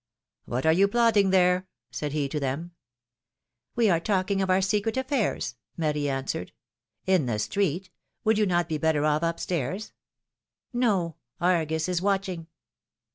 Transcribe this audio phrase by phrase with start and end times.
[0.45, 2.71] What are you plotting there?" said he to them.
[3.77, 6.49] ^^We are talking of our secret affairs," Marie an swered.
[7.07, 7.91] ^^In the street?
[8.23, 9.93] Would you not be better off up stairs?"
[10.73, 12.47] No, Argus is watching."